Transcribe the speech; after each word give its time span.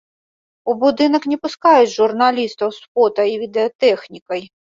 У 0.71 0.73
будынак 0.83 1.27
не 1.33 1.37
пускаюць 1.43 1.91
журналістаў 1.97 2.73
з 2.79 2.89
фота 2.95 3.23
і 3.35 3.39
відэатэхнікай. 3.45 4.41